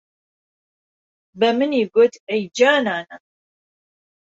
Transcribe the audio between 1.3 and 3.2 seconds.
بەمنی گوت ئەی جانانه